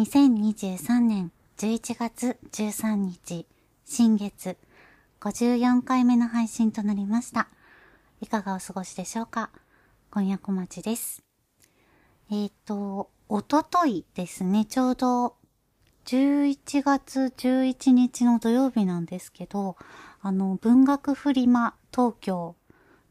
[0.00, 3.44] 2023年11月13日、
[3.84, 4.56] 新月、
[5.20, 7.48] 54回目の配信となりました。
[8.22, 9.50] いかがお過ごしでしょうか？
[10.10, 11.22] 今夜小町です。
[12.30, 15.36] えっ、ー、と、おとといですね、ちょうど
[16.06, 19.76] 11月11日の土曜日なんですけど、
[20.22, 22.56] あの、文学フリマ東京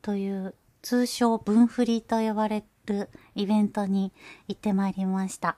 [0.02, 4.12] という通称文フリと呼ばれるイベントに
[4.48, 5.56] 行ってまいりました。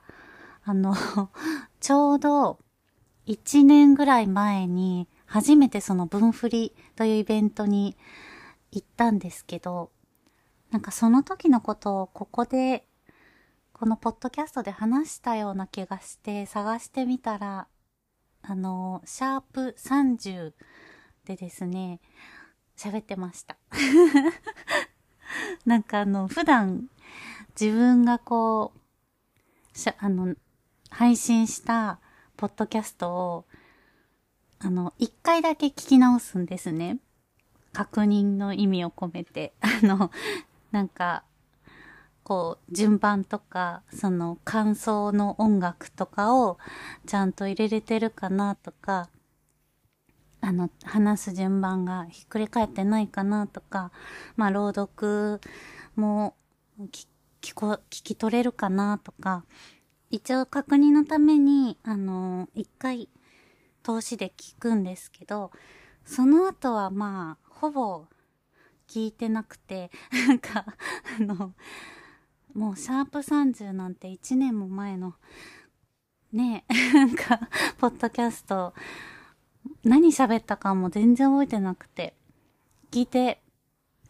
[0.64, 0.94] あの、
[1.80, 2.58] ちょうど
[3.26, 7.96] 1年ぐらい前に初めてその文振りというイベントに
[8.70, 9.90] 行ったんですけど、
[10.70, 12.86] なんかその時のことをここで、
[13.72, 17.66] このポッドキャストで話したような気がして探してみたら、
[18.42, 20.52] あの、シャープ30
[21.24, 22.00] でですね、
[22.76, 23.56] 喋ってました。
[25.66, 26.88] なんかあの、普段
[27.60, 28.72] 自分がこ
[29.74, 30.34] う、しゃ、あの、
[30.92, 31.98] 配信した
[32.36, 33.44] ポッドキャストを、
[34.58, 36.98] あの、一回だけ聞き直すんですね。
[37.72, 39.54] 確認の意味を込めて。
[39.62, 40.10] あの、
[40.70, 41.24] なんか、
[42.24, 46.58] こう、順番とか、その感想の音楽とかを
[47.06, 49.08] ちゃんと入れれてるかなとか、
[50.42, 53.92] あの、話す順番がひっくり返ってないかなとか、
[54.36, 55.40] まあ、朗読
[55.96, 56.34] も
[56.78, 57.06] 聞
[57.42, 59.44] 聞こ、聞き取れるかなとか、
[60.12, 63.08] 一応確認のために、あの一回
[63.82, 65.50] 投資で聞くんですけど、
[66.04, 68.04] その後はまあ、ほぼ
[68.86, 69.90] 聞いてなくて、
[70.28, 70.66] なんか、
[71.18, 71.54] あの、
[72.52, 75.14] もうシャープ30なんて1年も前の、
[76.30, 78.74] ねえ、なんか、ポッドキャスト、
[79.82, 82.14] 何喋ったかも全然覚えてなくて、
[82.90, 83.40] 聞いて、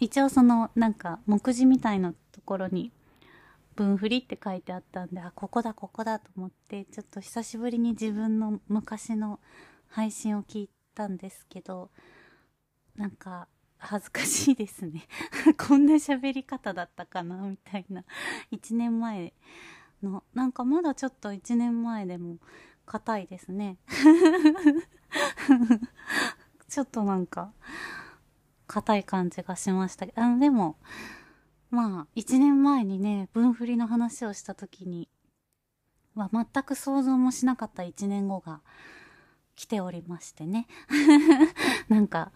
[0.00, 2.90] 一応その、なんか、目次みたいなところに
[3.76, 9.40] 文振りって書いてあったんで、あ、ここだ、ここだと思って、ちょっと久しぶりに自分の昔の
[9.88, 11.90] 配信を聞いたんですけど、
[12.96, 13.48] なんか、
[13.78, 15.02] 恥ずかしいですね。
[15.58, 18.04] こんな喋り方だったかなみたいな。
[18.52, 19.32] 1年前
[20.02, 22.38] の、なんかまだちょっと1年前でも
[22.86, 23.78] 硬いですね。
[26.68, 27.52] ちょっとなんか、
[28.66, 30.76] 硬い感じがしましたけど、あの、でも、
[31.72, 35.08] まあ、一年前にね、分振りの話をした時に、
[36.14, 38.60] は全く想像もしなかった一年後が
[39.56, 40.66] 来ておりましてね。
[41.88, 42.30] なんか、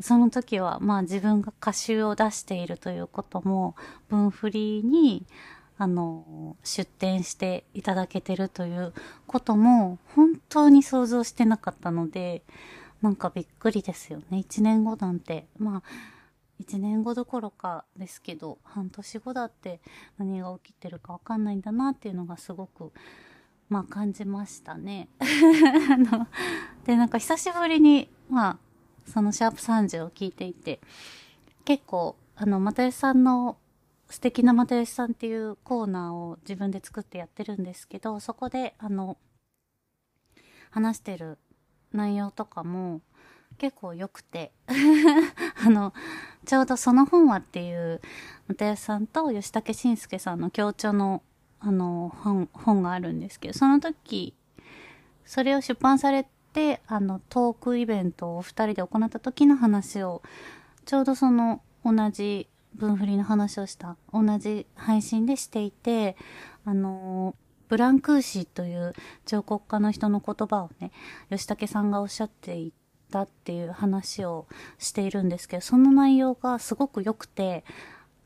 [0.00, 3.76] その時は、まあ自分が歌集を出しているということも、
[4.08, 5.26] 分振りに、
[5.78, 8.92] あの、出展していただけてるという
[9.26, 12.44] ことも、本当に想像してなかったので、
[13.00, 14.36] なんかびっくりですよね。
[14.36, 15.46] 一年後なんて。
[15.58, 15.82] まあ、
[16.62, 19.80] 1年後どころかですけど半年後だって
[20.18, 22.92] 何が起きてるかわかんないんだなっていうのがすごく
[23.68, 25.08] まあ感じましたね。
[25.18, 26.28] あの
[26.84, 28.58] でなんか久しぶりにまあ
[29.10, 30.80] そのシャープ30を聞いていて
[31.64, 33.58] 結構あの又吉さんの
[34.08, 39.18] 素敵な又吉さんっていうコーナーを自分で作ってやってるんですけどそこであの
[40.70, 41.38] 話してる
[41.92, 43.00] 内容とかも
[43.58, 44.52] 結構良くて
[45.64, 45.92] あの、
[46.44, 48.00] ちょうどその本はっていう、
[48.48, 51.22] 又吉さんと吉武慎介さんの協調の、
[51.60, 54.34] あの、本、本があるんですけど、その時、
[55.24, 60.22] それを出版されて、あの、トークイベントを二人で行った時の話を、
[60.84, 66.16] ちょうどその、同じ文振りの話をした、同じ配信でしていて、
[66.64, 67.34] あの、
[67.68, 70.92] ブランクーシーという彫刻家の人の言葉をね、
[71.30, 74.46] 吉武さんがおっしゃっていて、ったっていう話を
[74.78, 77.64] しているんですけど、その内容がすごく良くて、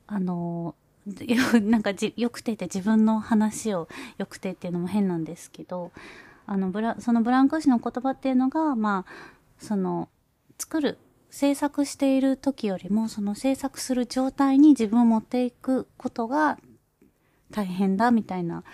[0.06, 0.74] あの、
[1.62, 3.88] なんかじ、良くてって自分の話を
[4.18, 5.92] 良くてっていうのも変なんですけど、
[6.46, 9.12] あの、ブラ、そのブランク詞の言葉っていうのが、まあ、
[9.58, 10.08] その、
[10.58, 10.98] 作る、
[11.30, 16.58] 制作している時よりも、その制作する状態に自分を持っていくことが
[17.50, 18.64] 大変だみたいな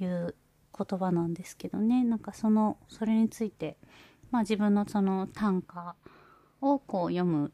[0.00, 0.34] いう
[0.76, 2.04] 言葉なんですけどね。
[2.04, 3.76] なんかその、それについて
[4.30, 5.96] まあ自分のその短歌
[6.60, 7.52] をこう読む、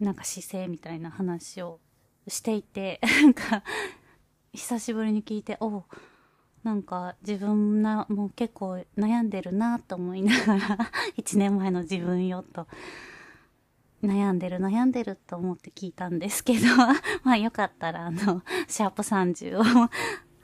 [0.00, 1.80] なんか姿勢みたいな話を
[2.28, 3.62] していて、 なんか、
[4.52, 5.84] 久しぶりに聞いて、お
[6.62, 12.66] なんか自分な、もう結構悩んでるなと思いながら、 1年前の自分よと、
[14.02, 16.66] 悩んでる悩んでると思って聞いたんですけど、
[17.22, 19.90] まあよかったらあの、シャープ30を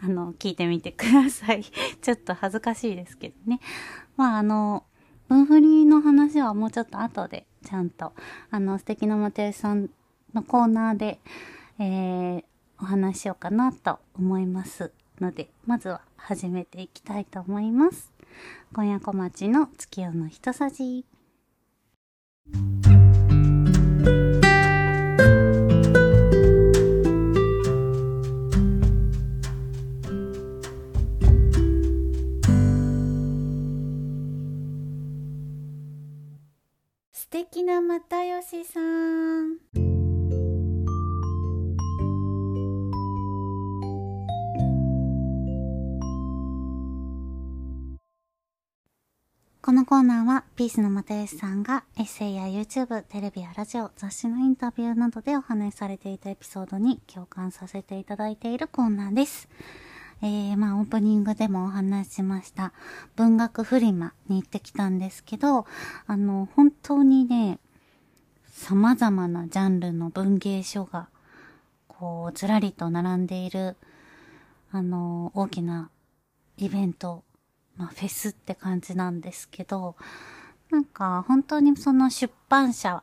[0.04, 1.64] あの、聞いてみてください。
[2.00, 3.60] ちょっと恥ずかしいですけどね。
[4.16, 4.84] まああの、
[5.32, 8.12] 文振りの話はもうちょっと後で、ちゃんと、
[8.50, 9.88] あの、素敵なモテさん
[10.34, 11.20] のコーナーで、
[11.78, 12.44] えー、
[12.78, 18.12] お話しようかなと思いますので、まずは始めていきたいと思います。
[18.74, 21.06] 今夜小町の月夜の一さじ。
[37.64, 38.02] な又
[38.40, 39.58] 吉さん。
[49.60, 59.48] このコーナーは、ピースの又吉さんがエッセイや YouTube、テレビやラジオ、雑誌のインタビューなどでお話しされていたエピソードに共感させていただいているコーナーです。
[60.22, 62.72] えー、まあ、オープニングでもお話ししました、
[63.16, 65.66] 文学フリマに行ってきたんですけど、
[66.06, 67.58] あの、本当にね、
[68.46, 71.08] 様々なジャンルの文芸書が、
[71.88, 73.76] こう、ずらりと並んでいる、
[74.70, 75.90] あの、大きな
[76.56, 77.24] イベント
[77.76, 79.96] まあ、フェスって感じなんですけど、
[80.70, 83.02] なんか本当にその出版社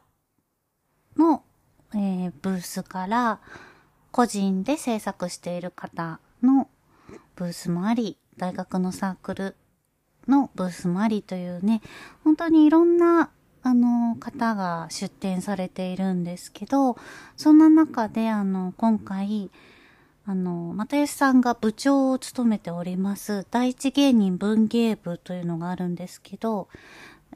[1.18, 1.44] の、
[1.94, 3.40] えー、ブースから
[4.12, 6.20] 個人で制作している方
[7.40, 9.56] ブースもあり、大学のサークル
[10.28, 11.82] のブースもありというね、
[12.26, 13.32] 本当にいろんな
[13.64, 16.98] あの方が出展されているんですけど、
[17.38, 19.52] そんな中であの今回、
[20.26, 26.68] あの、又吉さんが部長を務めております、第一芸人文芸部というのがあるんですけど、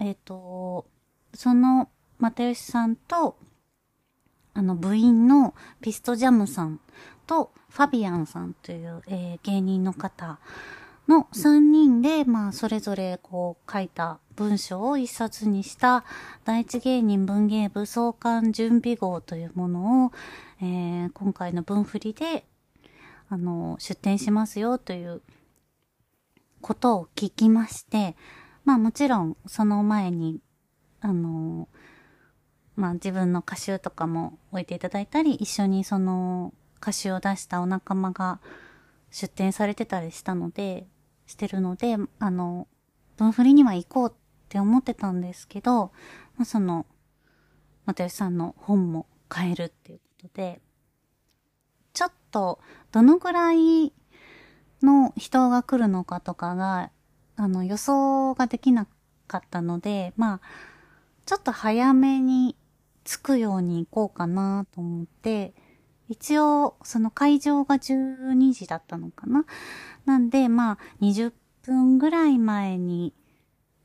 [0.02, 0.86] えっ、ー、と、
[1.34, 1.90] その
[2.20, 3.38] 又吉さんと、
[4.54, 6.82] あの、部員のピストジャムさん
[7.26, 10.40] とファビアンさんという、えー、芸人の方
[11.08, 16.06] の3人で、まあ、それぞれこう書いた文章を一冊にした
[16.46, 20.12] 第一芸人文芸部創刊準備号というものを、
[20.62, 22.46] えー、今回の文振りで
[23.34, 25.24] あの、出店しますよという
[26.62, 28.16] ことを聞きまして、
[28.64, 30.40] まあもちろんその前に、
[31.02, 31.68] あの、
[32.76, 36.54] まあ自分の歌集とかも置いていただいたり、一緒にその
[36.84, 38.42] 歌集を出したお仲間が
[39.10, 40.86] 出展されてたりしたので、
[41.28, 42.68] してるので、あの、
[43.16, 44.14] 分振りには行こうっ
[44.50, 45.94] て思ってたんですけど、
[46.36, 46.86] まあその、
[47.86, 50.60] 又吉さんの本も買えるっていうことで、
[51.94, 52.60] ちょっと、
[52.92, 53.94] どのぐらい
[54.82, 56.92] の人が来るのかとかが、
[57.38, 58.88] あの、予想ができな
[59.28, 60.42] かったので、まあ、
[61.26, 62.58] ちょっと早めに
[63.06, 65.54] 着くように行こうかなと思って、
[66.14, 69.46] 一応、その会場が12時だったのかな？
[70.06, 71.34] なんで、まあ、20
[71.64, 73.14] 分ぐらい前に、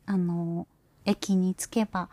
[0.06, 0.66] あの、
[1.04, 2.10] 駅に着けば、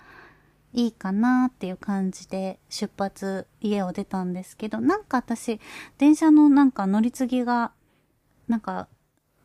[0.71, 5.59] いいかなっていう感じで出発、家を出たんですけど、なんか私、
[5.97, 7.71] 電車のなんか乗り継ぎが、
[8.47, 8.87] なんか、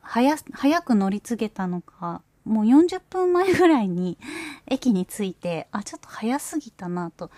[0.01, 4.19] 早、早く乗り継げたのか、もう40分前ぐらいに
[4.67, 7.31] 駅に着いて、あ、ちょっと早すぎたなと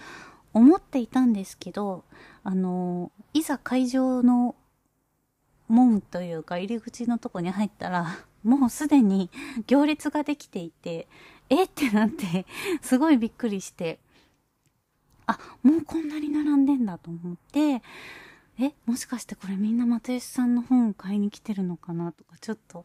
[0.54, 2.04] 思っていたんですけど、
[2.44, 4.56] あの、いざ会場の
[5.68, 8.06] 門というか入り口のとこに入ったら、
[8.42, 9.30] もうすでに
[9.66, 11.08] 行列ができていて、
[11.48, 11.64] え？
[11.64, 12.46] ってなって、
[12.82, 14.00] すごいびっくりして、
[15.26, 17.82] あ、もうこんなに並んでんだと思って、
[18.58, 22.84] え、もしかしてこれみんな又吉さんの本を買いに来てるのかなとか、ちょっと、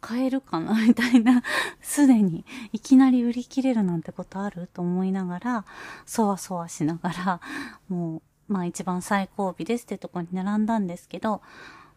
[0.00, 0.74] 買えるかな？
[0.86, 1.42] みたいな、
[1.80, 4.68] すでにいきなり売り切れるなんてことある？
[4.72, 5.64] と思いながら、
[6.06, 7.40] そわそわしながら、
[7.88, 11.42] もう、まあ一番最後尾ですってとこに並んだんですけど、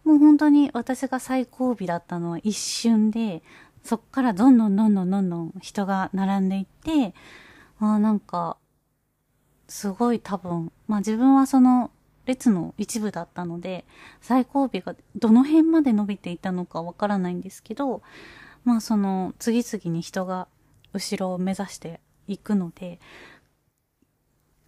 [0.04, 3.44] もう本当に私が最後尾だったのは一瞬で、
[3.84, 7.14] そっからどんどんどんどんどんどん人が並んでいって、
[7.80, 8.58] ああ、なんか、
[9.68, 11.92] すごい多分、まあ自分はその
[12.26, 13.86] 列の一部だったので、
[14.22, 18.02] 最後尾がどの辺まで伸びていたのかわからないんですけど、
[18.64, 20.48] まあその次々に人が
[20.94, 23.00] 後ろを目指していくので、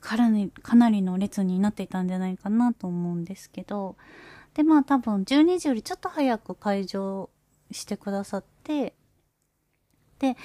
[0.01, 3.95] かなり、かなりの列になっていたんじゃないかなと思うんですけど、
[4.53, 7.29] でまあ多分12時よりちょっと早く会場
[7.71, 8.93] してくださって、
[10.19, 10.35] で、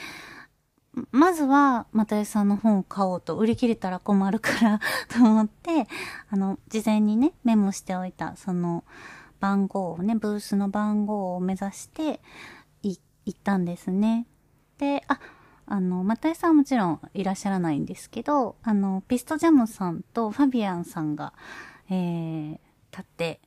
[1.10, 4.80] まずは、又吉さんの本を買おうと、売り切れたら困るから
[5.10, 5.88] と思って、
[6.30, 8.84] あの、事前にね、メモしておいた、その、
[9.40, 12.20] 番号をね、ブースの番号を目指して、
[12.82, 12.96] い、
[13.26, 14.26] 行ったんですね。
[14.78, 15.18] で、あ、
[15.66, 21.32] あの、又吉さんはもちろんいらっしゃらないんですけど、あの、ピストジャムさんとファビアンさんが、
[21.88, 22.58] えー、
[22.90, 23.40] 立って、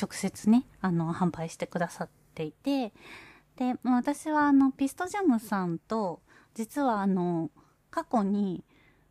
[0.00, 2.92] 直接ね、あの、販売してくださっていて、
[3.56, 6.22] で、私はあの、ピストジャムさんと、
[6.54, 7.50] 実はあの、
[7.90, 8.64] 過去に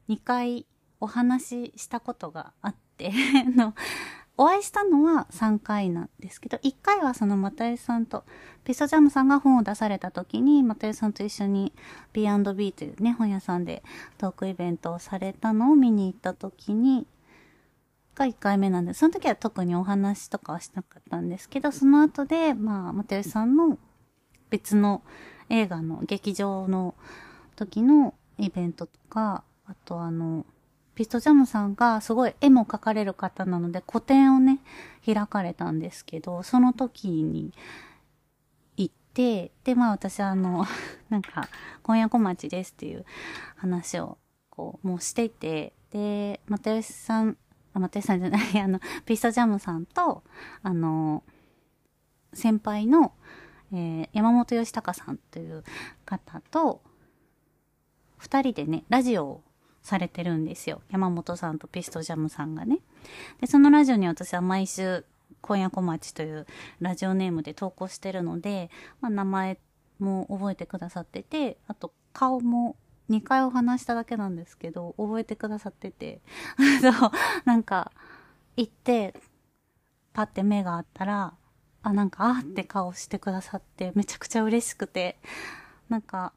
[0.08, 0.66] 2回
[1.00, 3.12] お話ししたことがあって
[3.56, 3.76] の、
[4.42, 8.24] お会いしたのは3回なんですけど、1回はその又吉さんと、
[8.64, 11.74] ピストジャムさんが本を出された時に、又吉さんと一緒に
[12.14, 13.84] B&B というね、本屋さんで
[14.18, 17.06] トークイベントをされたのを見に行った時に、
[18.16, 23.78] が1回目なんで、その時は特にお話とかはしなかったんですけど、その後で、まあ、又吉さんの
[24.50, 25.04] 別の
[25.50, 26.96] 映画の劇場の
[27.58, 30.46] 時のイベントとか、あとあの、
[31.00, 34.60] ピストジャムさんがすごい絵も描かれる方なので個展をね、
[35.06, 37.54] 開かれたんですけど、その時に
[38.76, 40.66] 行って、で、まあ私はあの、
[41.08, 41.48] なんか、
[41.84, 43.06] 今夜小町ですっていう
[43.56, 44.18] 話を
[44.50, 47.38] こう、もうしていて、で、又吉さん、
[47.74, 50.26] あ、又吉さんじゃない、 あの、ピストジャムさんと、
[50.64, 51.24] あの、
[52.34, 53.14] 先輩の、
[53.72, 55.64] えー、山本義隆さんという
[56.04, 56.82] 方と、
[58.18, 59.44] 二人でね、ラジオを
[59.82, 60.82] されてるんですよ。
[60.90, 62.80] 山本さんとピストジャムさんがね。
[63.42, 65.06] で、そのラジオに私は毎週、
[65.42, 66.46] 今夜小町という
[66.80, 68.70] ラジオネームで投稿してるので、
[69.02, 69.60] まあ、名前
[70.00, 72.76] も覚えてくださってて、あと顔も
[73.10, 76.22] 2回お話しただけなんですけど、覚えてくださってて、
[76.82, 77.12] そう、
[77.46, 77.92] なんか、
[78.56, 79.16] 行って、
[80.14, 81.34] パッて目があったら、
[81.82, 85.20] あ、なんか、あーって顔してくださって、めちゃくちゃ嬉しくて、
[85.88, 86.34] なんか、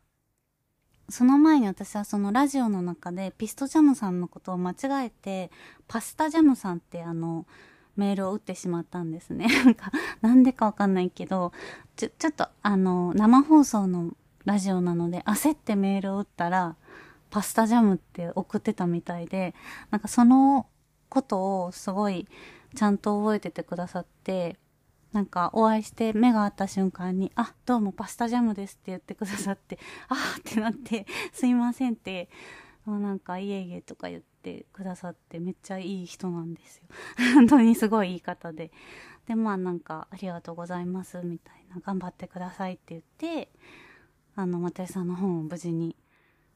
[1.12, 5.50] その前に私はそのラジオの中でピストジャムさんのことを間違えて、
[5.86, 7.46] パスタジャムさんってあの、
[7.96, 9.46] メールを打ってしまったんですね。
[9.62, 9.92] なんか、
[10.22, 11.52] なんでかわかんないけど、
[11.96, 14.16] ちょ、ちょっとあの、生放送の
[14.46, 16.76] ラジオなので、焦ってメールを打ったら、
[17.28, 19.54] パスタジャムって送ってたみたいで、
[19.90, 20.66] なんかその
[21.10, 22.26] ことをすごい
[22.74, 24.56] ちゃんと覚えててくださって、
[25.12, 29.78] なんかお会いして目が合った瞬間に、あ、どうもパスタジャムですって言ってくださって、
[30.08, 32.30] あーってなって、すいませんって、
[32.86, 36.84] なんかいえいえとか言ってくださってめっちゃいい人なんですよ。
[37.34, 38.72] 本当にすごいいい方で。
[39.26, 43.52] で、まあなんかありがとうございますみたいな、頑張ってくださいって言って、
[44.34, 45.94] あの、又吉さんの本を無事に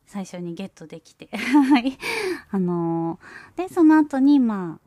[0.06, 1.28] 最初にゲットできて。
[1.36, 1.98] はい。
[2.50, 4.86] あのー、で、その後に、まあ、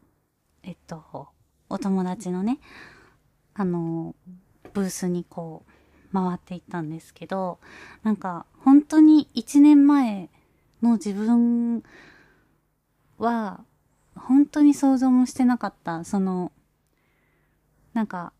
[0.63, 1.29] えっと、
[1.69, 2.59] お友達のね、
[3.53, 4.15] あの、
[4.73, 5.71] ブースにこう、
[6.13, 7.59] 回っていったんですけど、
[8.03, 10.29] なんか、本当に1年前
[10.81, 11.83] の自分
[13.17, 13.63] は、
[14.15, 16.51] 本当に想像もしてなかった、その、
[17.93, 18.33] なんか、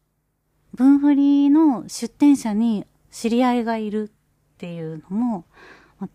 [0.73, 5.45] 文振りの出店者に知り合いがいるっていうのも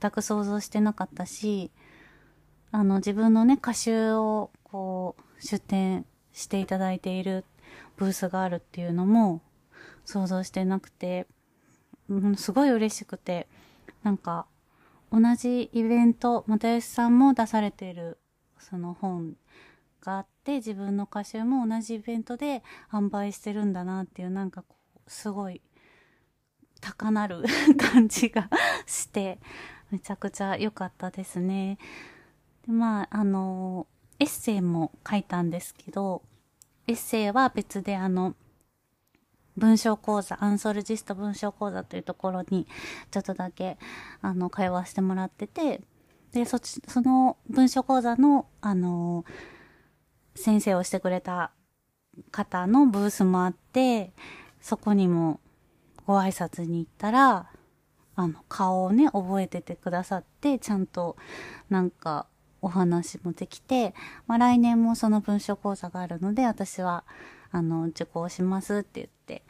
[0.01, 1.71] 全く想像してなかったし、
[2.71, 7.45] あの自分のね、歌集をこう出展していただいている
[7.97, 9.43] ブースがあるっていうのも
[10.05, 11.27] 想像してなくて、
[12.09, 13.49] うん、すごい嬉しくて、
[14.03, 14.47] なんか、
[15.11, 18.19] 同じイベント、又吉さんも出されている、
[18.59, 19.37] その本
[20.01, 25.63] があって、自分の歌集も同じイベントで販売してるんだなっていう、なんかこう、すごい、
[26.81, 27.45] 高鳴る
[27.79, 28.51] 感じが
[28.87, 29.39] して、
[29.91, 31.79] めちゃくちゃ良かったですね。
[32.67, 33.87] で、まあ、あの、
[34.19, 36.23] エッセイも書いたんですけど、
[36.87, 38.35] エッセイは別であの、
[39.57, 42.67] 文章講座、アンソルジスト文章講座というところに、
[43.11, 43.79] ちょっとだけ、
[44.21, 45.81] あの、会話してもらってて、
[46.33, 49.25] で、そっち、その文章講座の、あの、
[50.35, 51.53] 先生をしてくれた
[52.33, 54.12] 方のブースもあって、
[54.61, 55.41] そこにも
[56.07, 57.50] ご挨拶に行ったら、
[58.17, 61.17] あの、顔をね、覚えててくださって、ちゃんと、
[61.71, 62.26] なんか、
[62.64, 63.94] お話もできて、
[64.26, 67.04] まあ、来年もその文章講座があるので、私は、
[67.50, 69.44] あの、受講しますって言って、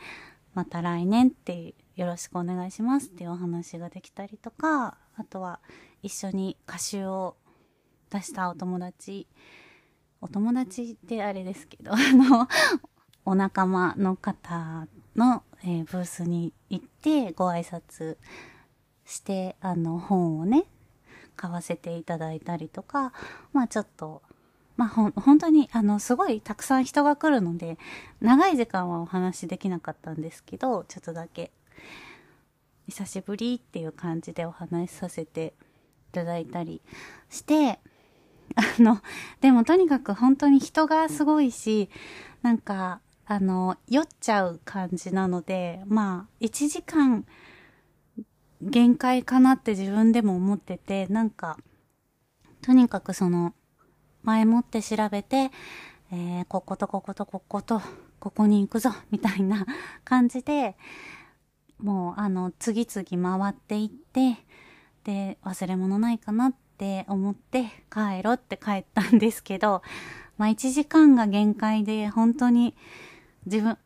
[0.53, 5.61] また来年ってよろしくお願いしますっていうお話ができたりとか、あとは
[6.03, 7.37] 一緒に歌集を
[8.11, 9.29] 出したお友達、
[10.21, 12.49] お友達ってあれですけど、 あの、
[13.25, 18.17] お仲間の方の、えー、ブースに行ってご挨拶
[19.05, 20.65] して、あの、本をね、
[21.37, 23.13] 買わせていただいたりとか、
[23.53, 24.23] まあちょっと、
[24.77, 27.79] まあほ、本当に、あの、すごいたくさん人が来るので、
[28.21, 31.53] 長い時間はお話しできなかったんですけど、ちょっとだけ、
[32.89, 35.55] 久しぶりっていう感じでお話しさせて
[36.11, 36.83] いただいたり
[37.31, 37.79] して、
[38.57, 39.01] あの、
[39.41, 41.89] でもとにかく本当に人がすごいし、
[42.43, 47.25] なんか、あの、酔っちゃう感じなので、まあ、1時間、
[48.65, 51.59] 限界かなって自分でも思ってて、なんか、
[52.63, 53.55] とにかくその、
[54.23, 55.51] 前もって調べて、
[56.11, 57.83] えー、こことこことここと、
[58.19, 59.67] ここに行くぞ、みたいな
[60.05, 60.77] 感じで、
[61.79, 64.39] もう、あの、次々回っていって、
[65.05, 69.83] で、忘れ物ないかなって思って帰ろって帰ったんですけど、
[70.39, 72.75] まあ1時間が限界で、本当に
[73.45, 73.77] 自分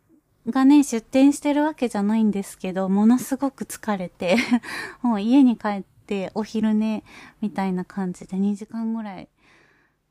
[0.50, 4.37] がね、出店してるわけじゃないんですけど、ものすごく疲れて
[5.02, 7.05] もう家に帰ってお昼寝
[7.40, 9.28] みたいな感じで2時間ぐらい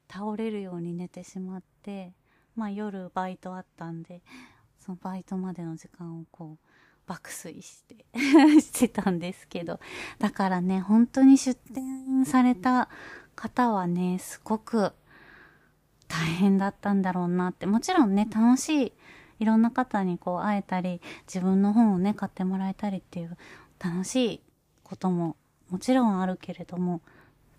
[0.09, 2.13] 倒れるように寝てしまって、
[2.55, 4.21] まあ夜バイトあったんで、
[4.79, 6.67] そのバイトまでの時間をこう、
[7.07, 8.05] 爆睡して
[8.59, 9.79] してたんですけど。
[10.19, 12.89] だからね、本当に出店された
[13.35, 14.91] 方はね、すごく
[16.07, 17.65] 大変だったんだろうなって。
[17.65, 18.93] もちろんね、楽しい、
[19.39, 23.37] いろんな方にこう会えたり、自分の本をね、買ってもらえたりっていう
[23.79, 24.41] 楽しい
[24.83, 25.35] ことも
[25.69, 27.01] もちろんあるけれども、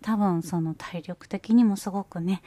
[0.01, 2.41] 多分その体力的にもすごくね、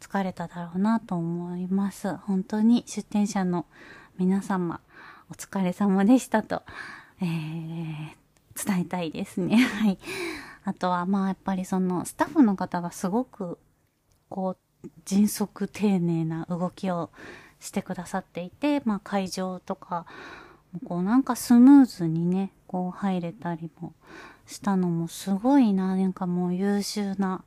[0.00, 2.14] 疲れただろうなと思います。
[2.16, 3.66] 本当に出店者の
[4.18, 4.80] 皆様、
[5.30, 6.62] お疲れ様でしたと、
[7.20, 8.14] えー、
[8.66, 9.56] 伝えたいですね。
[9.64, 9.98] はい。
[10.64, 13.58] あとは、まあ、やっぱりその、スタッフの方がすごく、
[14.28, 17.10] こう、迅速丁寧な動きを
[17.64, 20.04] してくださっていて、まあ、会場とか、
[20.84, 23.94] こう、なんかスムーズにね、こう、入れたりも
[24.46, 27.42] したのもすごいな、なんかもう優秀な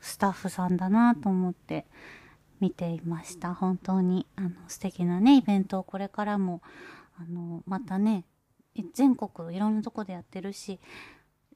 [0.00, 1.86] スタッフさんだなと思って
[2.58, 3.54] 見ていました。
[3.54, 6.60] 本当に、あの、素敵なね、イベントをこれからも、
[7.16, 8.24] あの、またね、
[8.94, 10.80] 全国いろんなとこでやってるし、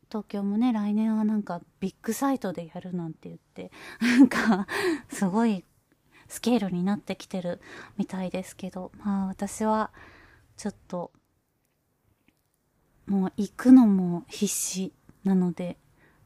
[0.09, 4.69] 東京もね、来年はなんかビッグサイトでやるなんて言って、なんか、
[5.09, 5.65] すごい
[6.29, 7.61] スケールになってきてる
[7.97, 9.91] みたいですけど、まあ私は
[10.57, 11.13] ちょっと、
[13.07, 14.93] もう行くのも必死
[15.25, 15.77] なので、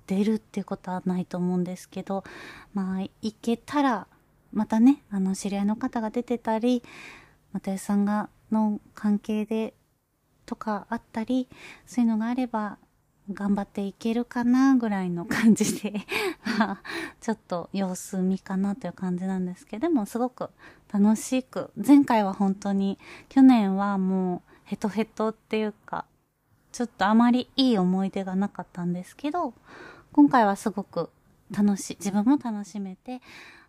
[0.07, 2.25] 出るっていうことはないと思うんですけど、
[2.75, 4.07] まあ行けたら、
[4.53, 6.83] またね、あの知り合いの方が出てたり、
[7.53, 9.75] 又吉さんがの関係で
[10.47, 11.49] とかあったり、
[11.87, 12.79] そういうのがあれば、
[13.33, 16.07] 頑張っていけるかなぐらいの感じで
[17.21, 20.51] ちょっと様子見かなという感じなんですけど、でもすごく
[20.93, 26.05] 楽しく、前回は本当に、去年はもうヘトヘトっていうか、
[26.73, 29.55] ちょっとあまりいい思い出がなかったんですけど、
[30.13, 31.11] 今回はすごく
[31.51, 33.21] 楽しい、自分も楽しめて、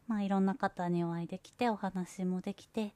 [0.08, 2.94] まあいろんな方にお会いできて、お話もできて、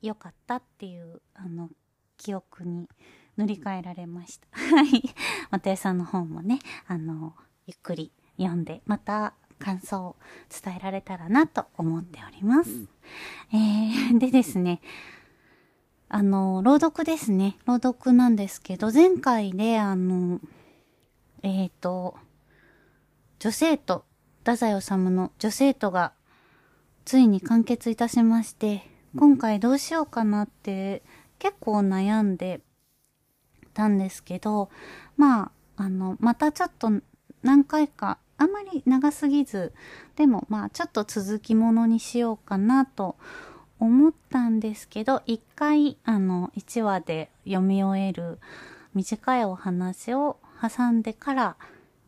[0.00, 1.70] 良かったっていう、あの、
[2.16, 2.88] 記憶に
[3.36, 4.46] 塗り替えられました。
[4.52, 5.14] はい。
[5.50, 7.34] 又吉さんの本もね、あの、
[7.66, 10.16] ゆっくり読んで、また感想を
[10.50, 12.70] 伝えられたらなと思っております。
[12.70, 12.88] うん、
[13.52, 14.80] えー、 でですね、
[16.08, 17.56] あの、朗読ですね。
[17.64, 20.40] 朗読なんですけど、前回で、あの、
[21.42, 22.16] えっ、ー、と、
[23.38, 24.04] 女性と、
[24.40, 26.12] 太宰治の女性とが、
[27.04, 28.82] ついに完結いたしまして、
[29.16, 31.02] 今回どうしようかなって
[31.38, 32.62] 結構悩んで
[33.72, 34.70] たんですけど、
[35.16, 36.90] まあ、あの、またちょっと
[37.42, 39.72] 何回か、あまり長すぎず、
[40.16, 43.16] でもまあちょっと続きものにしようかなと
[43.78, 48.38] 思ったんですけど、一回あの1話で読み終える
[48.94, 51.56] 短いお話を挟んでから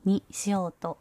[0.05, 0.99] にしようと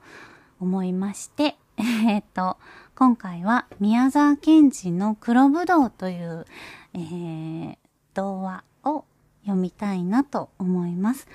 [0.60, 2.58] 思いまして、 えっ、と、
[2.96, 6.46] 今回は宮沢賢治の黒ぶどうという、
[6.94, 7.78] えー、
[8.14, 9.06] 童話を
[9.44, 11.28] 読みたいなと思います。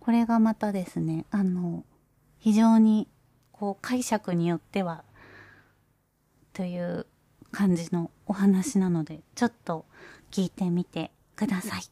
[0.00, 1.84] これがまたですね、あの、
[2.38, 3.08] 非常に
[3.52, 5.04] こう解釈によっては
[6.52, 7.06] という
[7.50, 9.86] 感じのお話なので、ちょっと
[10.30, 11.82] 聞いてみてください。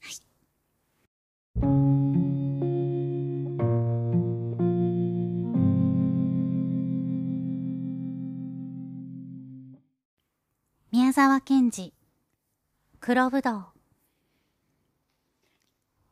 [0.00, 0.14] はい。
[10.90, 11.92] 宮沢賢治
[13.00, 13.77] 黒ぶどう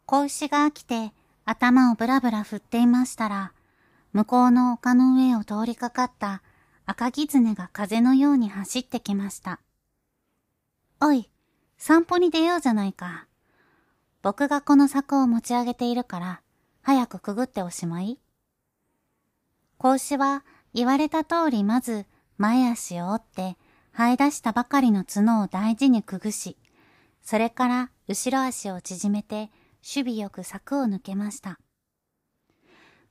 [0.07, 1.13] 子牛が飽きて
[1.45, 3.53] 頭をブラブラ振っていましたら、
[4.13, 6.43] 向こうの丘の上を通りかかった
[6.87, 9.59] 赤狐が風のように走ってきました。
[11.01, 11.29] おい、
[11.77, 13.27] 散歩に出ようじゃないか。
[14.23, 16.41] 僕がこの柵を持ち上げているから、
[16.83, 18.21] 早くくぐっておしまい。
[19.77, 22.07] 子牛は言われた通りまず
[22.39, 23.57] 前足を折って
[23.93, 26.57] 生え出したばかりの角を大事にくぐし、
[27.23, 29.51] それから後ろ足を縮めて
[29.89, 31.61] 守備よく柵を抜けました。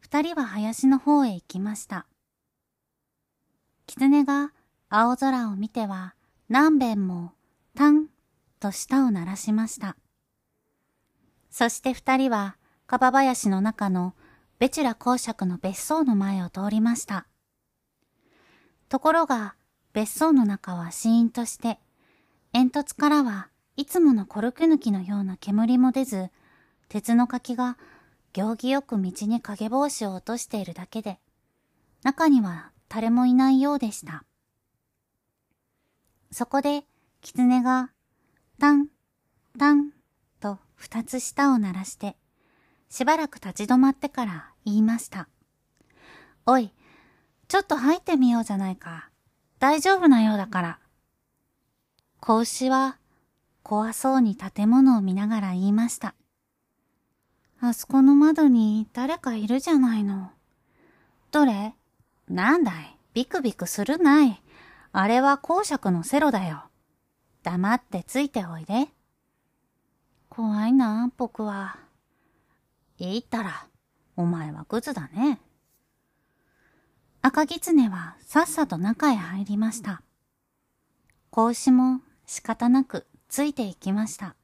[0.01, 2.05] 二人は林の方へ行きました。
[3.87, 4.51] 狐が
[4.89, 6.15] 青空を見ては
[6.49, 7.31] 何遍も
[7.75, 8.07] タン
[8.59, 9.95] と舌を鳴らしました。
[11.49, 12.57] そして二人は
[12.87, 14.13] カバ林の中の
[14.59, 17.25] ベチュラ公爵の別荘の前を通りました。
[18.89, 19.55] ところが
[19.93, 21.79] 別荘の中はシーンとして、
[22.51, 26.31] 煙突からはいつものコルク抜きのような煙も出ず、
[26.95, 27.77] 鉄の柿が
[28.31, 31.19] 行儀よく道に影帽子を落としているだけで、
[32.03, 34.23] 中には誰もいないようでした。
[36.31, 36.85] そこで、
[37.19, 37.91] 狐が、
[38.61, 38.87] タン、
[39.59, 39.91] タン、
[40.39, 42.15] と二つ舌を鳴らして、
[42.87, 45.27] しばらく立ち止まってから言いました。
[46.45, 46.71] おい、
[47.49, 49.09] ちょっと入ってみようじゃないか。
[49.59, 50.79] 大丈夫なようだから。
[52.21, 52.99] 子牛は
[53.63, 56.15] 怖そうに建物を見ながら言いました。
[57.61, 60.31] あそこの窓に誰かいるじゃないの。
[61.31, 61.73] どれ？
[62.27, 62.97] なんだい？
[63.13, 64.41] ビクビクするない？
[64.91, 66.63] あれは公爵のセロだよ。
[67.43, 68.87] 黙ってついておいで。
[70.29, 71.77] 怖いな、僕は。
[72.97, 73.67] いいったら、
[74.15, 75.39] お前はクズだね。
[77.21, 80.01] 赤狐はさっさと中へ入りました。
[81.31, 84.35] 格子も仕方なくついていきました。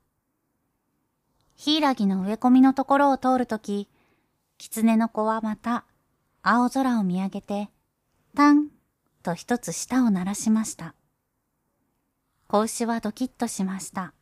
[1.63, 3.87] 柊の植え込みのところを通るとき、
[4.57, 5.85] 狐の子はまた
[6.41, 7.69] 青空を見上げて、
[8.35, 8.69] タン
[9.21, 10.95] と一つ舌を鳴らしました。
[12.47, 14.15] 子牛はドキッとしました。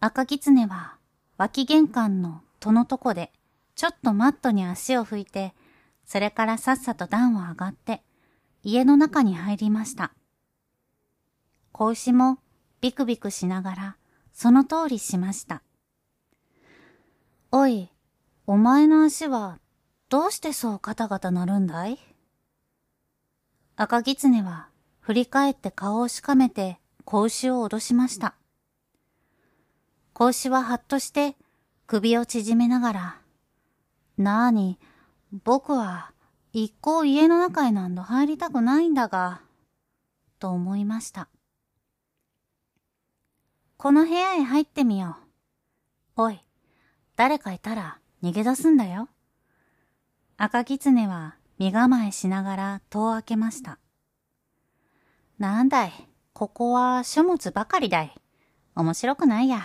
[0.00, 0.96] 赤狐は
[1.36, 3.30] 脇玄関の戸のとこで
[3.74, 5.52] ちょっとマットに足を拭いて、
[6.06, 8.00] それからさっさと段を上がって
[8.62, 10.14] 家の中に入りました。
[11.72, 12.38] 子牛も
[12.80, 13.96] ビクビクしながら
[14.32, 15.62] その通りしました。
[17.50, 17.90] おい、
[18.46, 19.58] お前の足は
[20.08, 21.98] どうしてそうガタガタなるんだい？
[23.76, 24.68] 赤狐は
[25.00, 28.34] 振り返って顔をしかめて子牛を脅しました。
[30.12, 31.36] 子牛ははっとして
[31.86, 33.20] 首を縮めながら、
[34.18, 34.78] なーに、
[35.44, 36.12] 僕は
[36.52, 39.40] 一向家の中へなんど入りたくないんだが、
[40.38, 41.28] と思いました。
[43.82, 45.16] この部屋へ入ってみよ
[46.16, 46.22] う。
[46.22, 46.38] おい、
[47.16, 49.08] 誰かいたら逃げ出すんだよ。
[50.36, 53.80] 赤狐は身構えしながら戸を開けました。
[55.40, 55.92] なんだい、
[56.32, 58.14] ここは書物ばかりだい。
[58.76, 59.64] 面白くないや。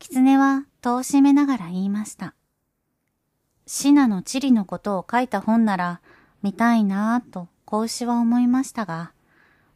[0.00, 2.34] 狐は戸を閉めながら言いました。
[3.68, 6.00] シナの地理のことを書いた本なら
[6.42, 9.12] 見たいなぁと子牛は思いましたが、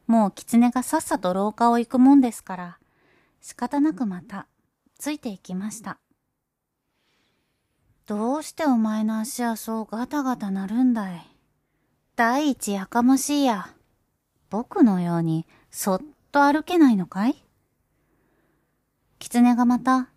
[0.08, 2.79] もう狐がさっさと廊下を行くもんですから、
[3.40, 4.46] 仕方なくまた
[4.98, 5.98] ついていきました。
[8.06, 11.26] どうしてお前の足はそうガタガタなるんだい？
[12.16, 13.70] 第一やかもしいや。
[14.50, 16.00] 僕のようにそっ
[16.32, 17.44] と歩けないのかい？
[19.20, 20.10] 狐がまた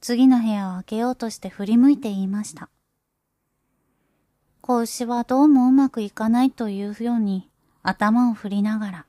[0.00, 2.70] 次の部屋を開けようとして振り向いて言いました。
[4.62, 7.50] 子牛はどうもうまくいかないというように
[7.82, 9.06] 頭を振りながら、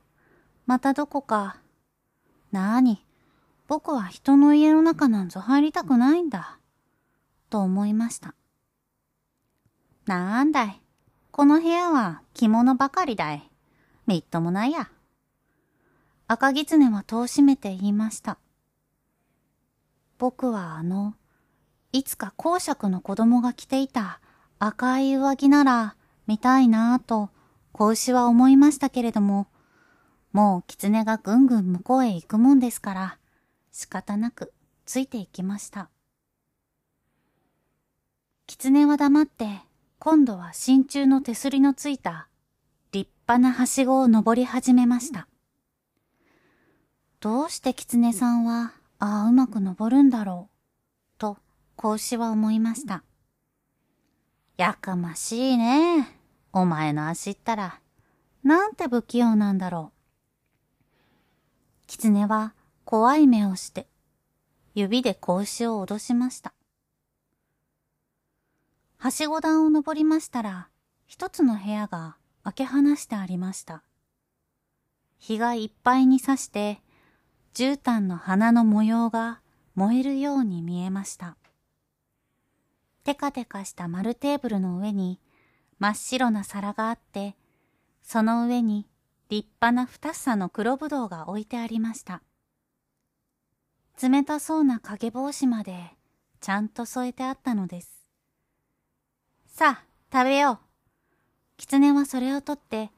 [0.66, 1.56] またどこか、
[2.52, 3.05] なーに、
[3.68, 6.58] 僕は人の家の中なんぞ入りたくないんだ。
[7.50, 8.34] と思いました。
[10.06, 10.80] なんだい。
[11.32, 13.50] この部屋は着物ばかりだい。
[14.06, 14.88] みっともないや。
[16.28, 18.38] 赤狐は戸を閉めて言いました。
[20.18, 21.14] 僕はあの、
[21.92, 24.20] いつか公爵の子供が着ていた
[24.58, 27.30] 赤い上着なら見たいなぁと
[27.72, 29.48] 子牛は思いましたけれども、
[30.32, 33.18] もう狐がぐんぐん向こうへ行くもんですから、
[33.78, 34.54] 仕方なく
[34.86, 35.90] ついていきました。
[38.46, 39.50] 狐は黙って
[39.98, 42.26] 今度は真鍮の手すりのついた
[42.90, 45.28] 立派なはしごを登り始めました。
[47.20, 51.36] どうして狐さんはああうまく登るんだろうと
[51.76, 53.04] 子牛は思いました。
[54.56, 56.18] やかましいね。
[56.54, 57.78] お前の足ったら
[58.42, 59.96] なんて不器用なんだろう。
[61.88, 62.54] 狐は
[62.86, 63.88] 怖い目をして、
[64.72, 66.54] 指で子牛を脅しました。
[68.96, 70.68] はしご段を登りましたら、
[71.04, 73.82] 一つの部屋が開け放してありました。
[75.18, 76.80] 日がいっぱいに差して、
[77.54, 79.40] 絨毯の花の模様が
[79.74, 81.36] 燃えるように見えました。
[83.02, 85.18] テカテカした丸テーブルの上に
[85.80, 87.34] 真っ白な皿があって、
[88.04, 88.86] その上に
[89.28, 92.22] 立派な二房の黒ぶどうが置いてありました。
[94.00, 95.96] 冷たそうな影帽子まで
[96.40, 98.06] ちゃんと添えてあったのです。
[99.46, 100.58] さあ、食べよう。
[101.56, 102.90] 狐はそれを取って、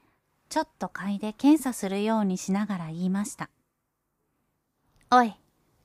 [0.48, 3.48] ちょっと嗅いで検査するようにしながら言いました。
[5.10, 5.34] おい、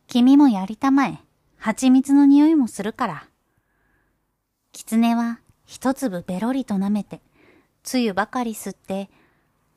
[0.07, 1.19] 君もやりたまえ。
[1.57, 3.27] 蜂蜜の匂いもするから。
[4.71, 7.21] 狐は一粒べろりと舐めて、
[7.83, 9.09] つゆばかり吸って、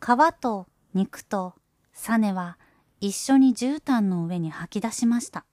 [0.01, 1.55] 皮と肉と
[1.93, 2.59] サネは
[3.07, 5.45] 一緒に絨毯の上に吐き出しました。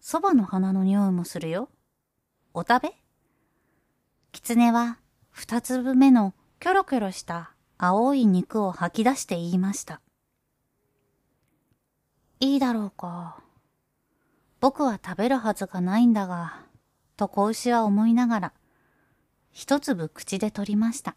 [0.00, 1.68] 蕎麦の花の匂いもするよ。
[2.54, 2.92] お食べ？
[4.30, 4.98] 狐は
[5.32, 10.00] 二粒目のキョロキョロした青い肉を吐き出して言いました。
[12.38, 13.42] いいだろうか。
[14.60, 16.64] 僕は食べるはずがないんだが、
[17.16, 18.52] と子牛は思いながら、
[19.50, 21.16] 一粒口で取りました。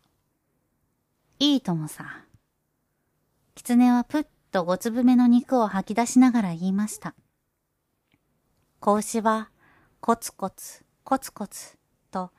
[1.38, 2.24] いいともさ。
[3.66, 7.16] 狐はぷっと五粒目の肉を吐き出しながら言いました。
[8.82, 9.52] 子牛は、
[10.02, 11.78] コツコツ、コツコツ、
[12.12, 12.32] と、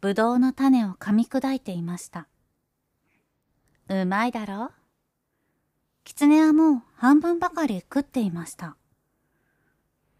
[0.00, 2.28] ぶどうの種を噛み砕いていました。
[3.88, 4.70] うまいだろ？
[6.04, 8.76] 狐はもう半分ばかり食っていました。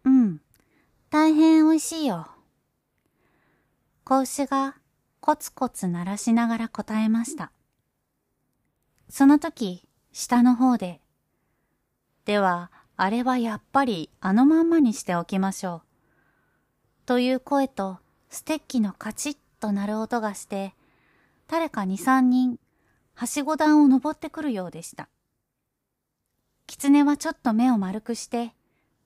[0.03, 0.41] うん、
[1.09, 2.27] 大変美味しいよ。
[4.03, 4.75] 子牛が
[5.21, 7.53] コツコツ鳴らしながら答えました。
[9.07, 9.86] その時、
[10.19, 10.99] 下の方で、
[12.25, 15.81] では、あれはやっぱりあのまんまにしておきましょう。
[17.05, 17.99] という声と、
[18.31, 20.73] ステッキのカチッと鳴る音がして、
[21.47, 22.57] 誰か二三人、
[23.13, 25.07] はしご段を登ってくるようでした。
[26.65, 28.55] 狐はちょっと目を丸くして、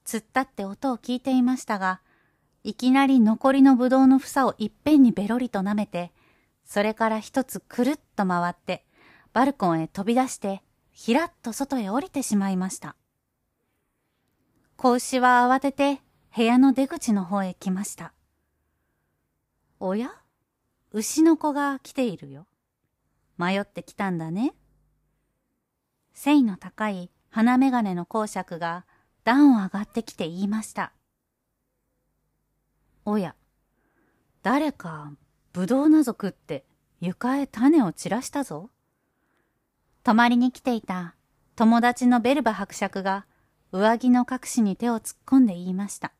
[0.05, 1.99] 突っ立って音を聞いていましたが、
[2.63, 6.13] いきなり残りのぶどうの房をいっぺんにべろりと舐めて、
[6.63, 8.85] それから一つくるっと回って、
[9.33, 12.95] バルコンへ飛び出して、ひらっと外へ降りてしまいました。
[14.77, 16.01] 子牛は慌てて
[16.35, 18.13] 部屋の出口の方へ来ました。
[19.79, 20.11] おや？
[20.91, 22.47] 牛の子が来ているよ。
[23.37, 24.53] 迷ってきたんだね。
[26.13, 28.85] 繊維の高い鼻眼鏡の公爵が
[29.23, 30.91] 段を上がってきて言いました。
[33.05, 33.35] おや、
[34.43, 35.11] 誰か
[35.53, 36.65] ぶどうなぞ食って
[36.99, 38.70] 床へ種を散らしたぞ。
[40.03, 41.15] 泊まりに来ていた
[41.55, 43.25] 友達のベルバ伯爵が
[43.71, 46.11] 上着の隠しに手を突っ込んで言いました。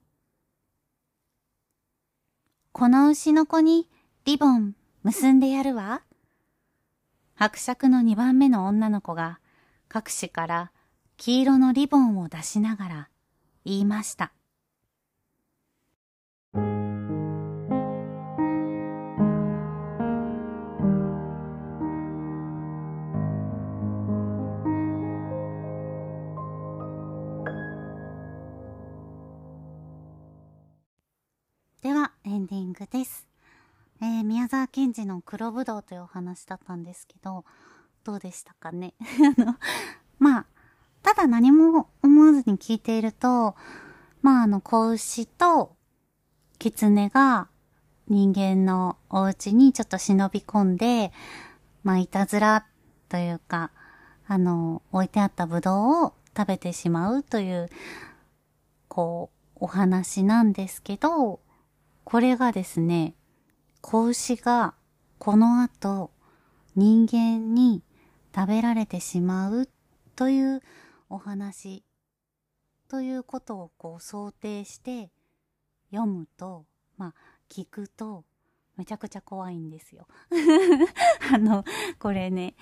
[2.72, 3.90] この牛の子に
[4.26, 6.04] リボン結んでやるわ。
[7.34, 9.40] 伯爵の二番目の女の子が
[9.94, 10.72] 隠しから
[11.18, 13.10] 黄色のリボンを出しながら
[13.66, 14.32] 言いました。
[31.82, 33.28] では、エンディングです。
[34.04, 37.44] えー、宮沢賢治の黒ぶどうというお話だったんですけど、
[38.04, 38.94] どうでしたかね？
[39.36, 39.56] あの、
[40.20, 40.46] まあ、
[41.02, 43.56] ただ何も思わずに聞いていると、
[44.22, 45.76] まああの、子牛と
[46.60, 47.48] 狐が
[48.08, 51.12] 人間のお家にちょっと忍び込んで、
[51.84, 52.68] まあいたずら
[53.10, 53.72] というか、
[54.28, 57.72] あの、置いてあったブドウを食べてしまうという、
[58.88, 61.41] こう、お話なんですけど、
[62.12, 63.16] これがですね、
[63.80, 64.74] 子牛が
[65.18, 66.12] この後
[66.76, 67.84] 人間に
[68.36, 69.70] 食べられてしまう
[70.18, 70.62] という
[71.10, 71.86] お話
[72.90, 75.10] ということをこう想定して
[75.90, 76.66] 読むと、
[76.98, 77.14] まあ
[77.50, 78.26] 聞くと
[78.76, 80.06] めちゃくちゃ怖いんですよ。
[81.34, 81.64] あの、
[81.98, 82.56] これね、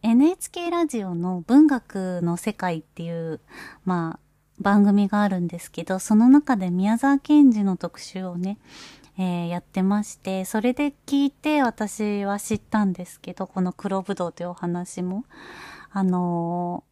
[0.00, 3.42] NHK ラジオの文学の世界っていう、
[3.84, 4.27] まあ、
[4.60, 8.58] 番組があるんですけど、その中で宮沢賢治の特集をね、
[9.18, 15.24] えー、やってまして、それで聞いて私は知ったんですけど、この黒ぶどうというお話も。
[15.90, 16.84] あの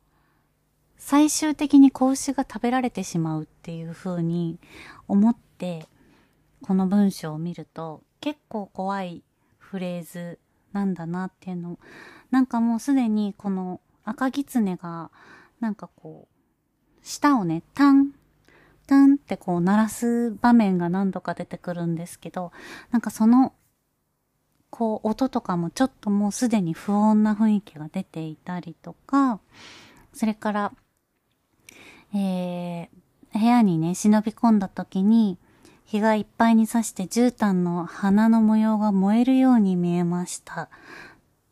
[0.97, 4.59] 最終的に子牛が食べられてしまうっていう風に
[5.07, 5.87] 思って、
[6.63, 9.23] この文章を見ると結構怖い
[9.59, 10.39] フレーズ
[10.73, 11.79] なんだなっていうの
[12.31, 15.11] なんかもうすでにこの赤狐が
[15.61, 16.36] なんかこう
[17.07, 18.11] 舌をねタン
[18.87, 22.53] タンってこう鳴らす場面が何度か出てくるんですけど
[22.91, 23.53] なんかその
[24.71, 29.41] こう音とかもちょっともうすでに不穏な雰囲気が出ていたりとか
[30.13, 30.73] それから
[32.15, 35.39] えー、部屋にね、忍び込んだ時に、
[35.85, 40.63] 日がいっぱいに差して絨毯の花の模様が燃えるように見えました。
[40.63, 40.69] っ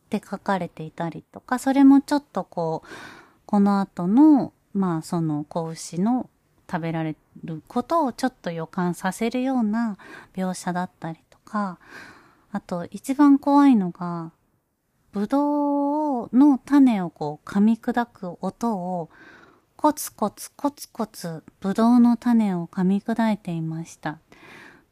[0.08, 2.88] て書かれていたりとか、それもちょっとこう、
[3.44, 6.28] この後の、まあその子牛の
[6.70, 9.96] 食べられることをちょっと予感させるような
[10.34, 11.78] 描写だったりとか、
[12.50, 14.32] あと一番怖いのが、
[15.12, 19.10] ぶどうの種をこう噛み砕く音を
[19.76, 24.18] コツコツコツコツぶどうの種を噛み砕いていました。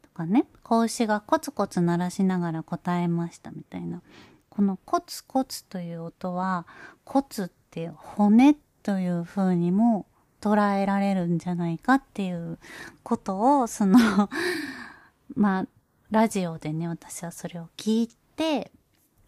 [0.02, 4.02] とかね、子牛がコツコツ鳴らしながら答えましたみたいな。
[4.48, 6.66] このコツコツという音は、
[7.04, 10.06] コツって骨ってという風にも
[10.40, 12.58] 捉えられるんじゃないかっていう
[13.02, 13.98] ことを、その
[15.34, 15.66] まあ、
[16.10, 18.72] ラジオでね、私はそれを聞いて、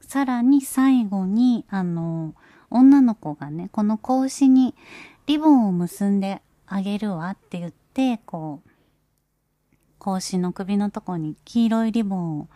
[0.01, 2.35] さらに最後に、あの、
[2.69, 4.75] 女の子がね、この格子に
[5.27, 8.71] リボンを結んであげるわって言って、こう、
[9.99, 12.49] 格子の首のとこに黄色いリボンを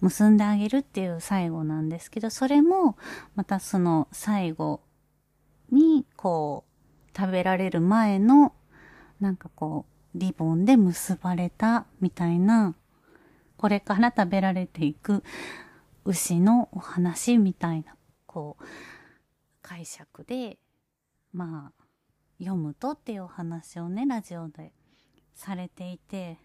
[0.00, 2.96] 結んであげるっていう最後なんですけど、それも、
[3.34, 4.80] またその最後
[5.70, 8.54] に、こう、食べられる前の、
[9.20, 12.74] なんかこう、リボンで結ばれたみたいな、
[13.56, 15.22] これから食べられていく
[16.04, 18.64] 牛のお話みたいな、こう、
[19.62, 20.58] 解釈で、
[21.32, 21.84] まあ、
[22.38, 24.72] 読むとっていうお話をね、ラジオで
[25.34, 26.38] されていて、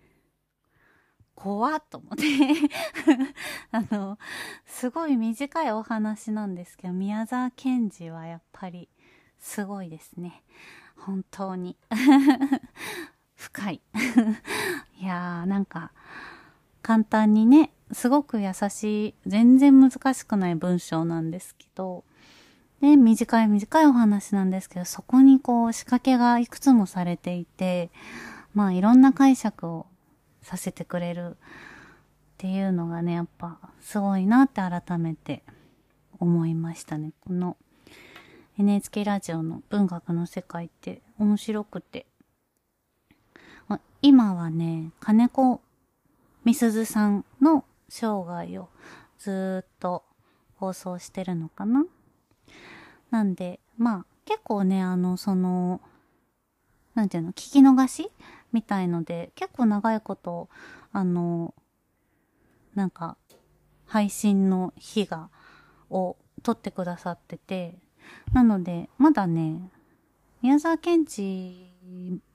[1.36, 2.24] 怖っと思って。
[3.72, 4.20] あの、
[4.66, 8.90] すごい短いお話なんですけど、宮沢賢治はやっぱり
[9.44, 10.42] すごいですね。
[10.96, 11.76] 本当に
[13.36, 13.82] 深い
[15.02, 15.92] いやー、なんか、
[16.82, 22.06] 簡単にね、すごく優しい、全然難しくない文章なんですけど、
[22.80, 27.92] ね、短い短いお話なんですけど、そこにこう仕掛けがいくつもされていて、
[28.54, 29.88] まあいろんな解釈を
[30.42, 31.36] させてくれるっ
[32.38, 35.44] ていうのがね、やっぱすごいなって改めて
[36.18, 37.12] 思いましたね。
[37.20, 37.58] この
[38.60, 42.06] NHK ラジオの文学の世界って面白くて。
[44.04, 45.62] 今はね、金子
[46.44, 48.70] みすずさんの生涯を
[49.18, 50.04] ずっと
[50.58, 51.86] 放送してるのかな？
[53.10, 55.82] なんで、まあ結構ね、あの、その、
[56.94, 58.12] なんていうの、聞き逃し
[58.52, 60.50] みたいので、結構長いこと、
[60.92, 61.56] あの、
[62.76, 63.18] なんか、
[63.86, 65.30] 配信の日が、
[65.90, 67.78] を撮ってくださってて、
[68.34, 69.70] なので、まだね、
[70.42, 71.72] 宮沢賢治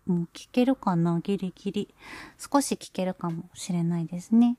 [0.06, 1.20] も聞けるかな？
[1.20, 1.94] ギリギリ。
[2.38, 4.56] 少し聞けるかもしれないですね。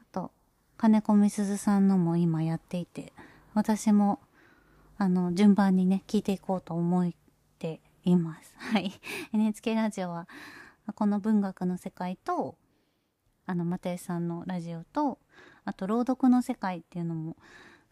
[0.00, 0.30] あと、
[0.76, 3.12] 金子みすずさんのも今やっていて、
[3.54, 4.20] 私も、
[4.98, 7.10] あの、順番にね、聞いていこうと思っ
[7.58, 8.54] ています。
[8.58, 8.92] はい。
[9.32, 10.28] NHK ラジオは、
[10.94, 12.56] この文学の世界と、
[13.46, 15.18] あの、又吉さんのラジオと、
[15.64, 17.36] あと、朗読の世界っていうのも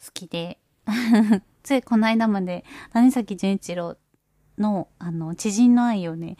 [0.04, 0.60] 好きで、
[1.62, 3.96] ついこの間まで、谷崎潤一郎
[4.58, 6.36] の、あの、知人の愛をね、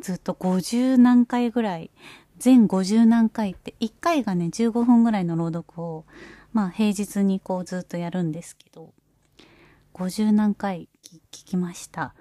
[0.00, 1.90] ずっと50何回ぐらい、
[2.38, 6.04] 全50何回って、1回がね、15分ぐらいの朗読を、
[6.52, 8.92] まあ、平日にこうずっとやるんですけど、
[9.94, 10.88] 50何回
[11.30, 12.14] 聞きました。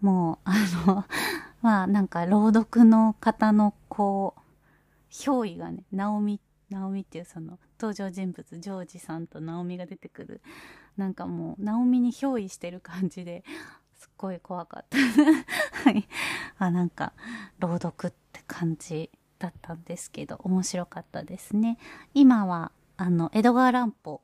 [0.00, 0.54] もう、あ
[0.86, 1.04] の、
[1.60, 4.40] まあ、なんか、朗読の方の、こう、
[5.10, 10.40] 憑依がね、ナオミ、ナオミっていうその、登場人物、ジョージさんとナオミが出てくる、
[10.98, 13.44] なんかもう、ナオミに憑依してる感じで、
[13.96, 14.98] すっごい怖かった。
[15.84, 16.06] はい。
[16.58, 17.14] あ、なんか、
[17.58, 21.78] 朗読って感じだったんですけど、面白かったですね。
[22.14, 24.22] 今は、あの、江戸川乱歩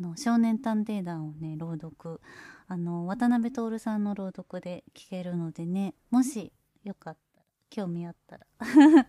[0.00, 2.20] の少年探偵団をね、朗読、
[2.68, 6.52] あの、渡辺徹さんの朗読で聞けるのでね、もし
[6.84, 8.46] よかったら、興味あったら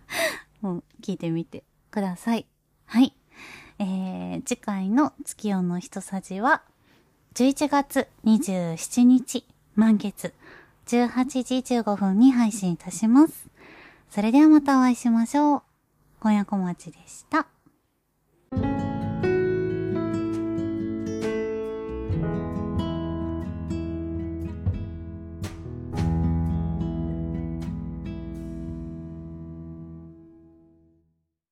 [0.60, 2.46] もう聞いてみてください。
[2.86, 3.16] はい。
[3.80, 6.64] えー、次回の月夜の一さじは、
[7.36, 10.34] 11月27日、満月、
[10.88, 13.48] 18時15分に配信いたします。
[14.10, 15.62] それではまたお会いしましょう。
[16.20, 17.48] 今夜小町でした。